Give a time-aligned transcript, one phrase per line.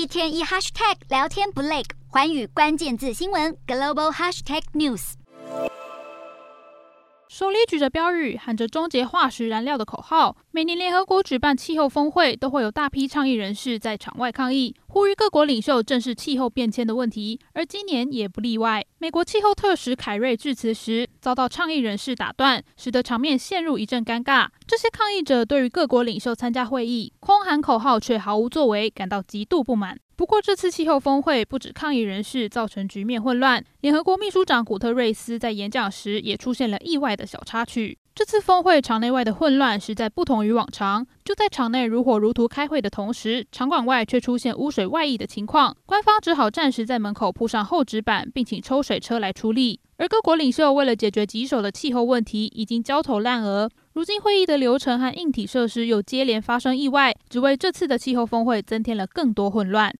[0.00, 5.12] 一天一 hashtag 聊天不累，环宇关键字新闻 global hashtag news。
[7.28, 10.38] 手里举着标语，喊着“终结化石燃料”的口号。
[10.52, 17.38] 每年联合国举办气候峰会，都会有大批倡议人士在场外抗议，呼吁各国领袖正视气候变迁的问题。
[17.52, 18.84] 而今年也不例外。
[18.98, 24.48] 美国气候特使凯瑞致辞时，遭到倡议人士打断，使得场面陷入一阵尴尬。
[24.66, 29.96] 这些抗议者对于各国领袖参加会议，空喊口号却毫无作为，感到极度不满。
[30.16, 37.96] 不过，这次气候峰会不止抗议人士造成局面混乱，联合国秘书长古特瑞斯在演讲时也出现了意外的小插曲。
[38.12, 41.06] 这次峰会场内外的混乱实在不同于往常。
[41.24, 49.78] 就在场内如火如荼开会的同时，场馆外却出现污水外溢的情况，官方只好暂时在门口铺上厚纸板，并请抽水车来处理。
[49.96, 53.70] 而各国领袖为了解决棘手的气候问题，已经焦头烂额。
[53.92, 59.88] 如今会议的流程和硬体设施又接连发生意外，只为这次的气候峰会增添了更多混乱。